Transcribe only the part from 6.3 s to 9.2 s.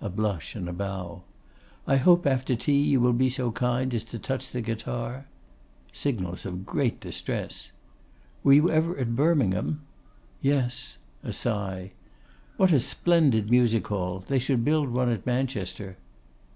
of great distress. 'Were you ever at